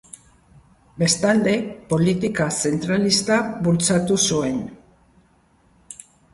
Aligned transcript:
Bestalde, 1.01 1.53
politika 1.91 2.49
zentralista 2.71 3.39
bultzatu 3.69 4.21
zuen. 4.31 4.61